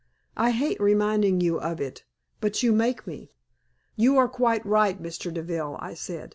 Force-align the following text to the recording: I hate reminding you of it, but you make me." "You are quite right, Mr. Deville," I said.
I 0.35 0.49
hate 0.49 0.79
reminding 0.81 1.41
you 1.41 1.59
of 1.59 1.79
it, 1.79 2.05
but 2.39 2.63
you 2.63 2.73
make 2.73 3.05
me." 3.05 3.29
"You 3.95 4.17
are 4.17 4.27
quite 4.27 4.65
right, 4.65 4.99
Mr. 4.99 5.31
Deville," 5.31 5.77
I 5.79 5.93
said. 5.93 6.29